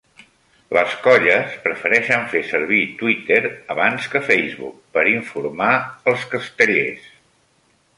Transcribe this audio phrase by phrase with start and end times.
[0.77, 3.39] Les colles prefereixen fer servir Twitter
[3.77, 5.73] abans que Facebook per informar
[6.15, 7.11] els castellers.